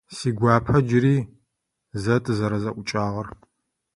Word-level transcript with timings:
Сигуапэ 0.17 0.77
джыри 0.87 1.17
зэ 2.03 2.15
тызэрэзэӏукӏагъэр? 2.23 3.27